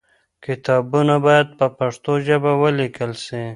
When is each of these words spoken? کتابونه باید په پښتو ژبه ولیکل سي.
کتابونه 0.45 1.15
باید 1.25 1.47
په 1.57 1.65
پښتو 1.77 2.13
ژبه 2.25 2.51
ولیکل 2.63 3.11
سي. 3.25 3.43